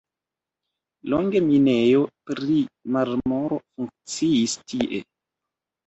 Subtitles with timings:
[1.13, 2.01] Longe minejo
[2.31, 2.59] pri
[2.99, 5.09] marmoro funkciis tie.